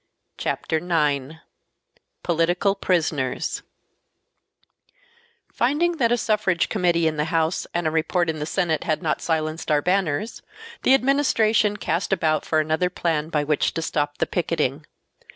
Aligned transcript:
Chapter 0.39 0.79
9 0.79 1.41
Political 2.23 2.73
Prisoners 2.77 3.61
Finding 5.53 5.97
that 5.97 6.11
a 6.11 6.17
Suffrage 6.17 6.69
Committee 6.69 7.05
in 7.05 7.17
the 7.17 7.25
House 7.25 7.67
and 7.71 7.85
a 7.85 7.91
report 7.91 8.27
in 8.27 8.39
the 8.39 8.47
Senate 8.47 8.83
had 8.85 9.03
not 9.03 9.21
silenced 9.21 9.69
our 9.69 9.83
banners, 9.83 10.41
the 10.81 10.95
Administration 10.95 11.77
cast 11.77 12.11
about 12.11 12.47
for 12.47 12.59
another 12.59 12.89
plan 12.89 13.29
by 13.29 13.43
which 13.43 13.75
to 13.75 13.83
stop 13.83 14.17
the 14.17 14.25
picketing. 14.25 14.87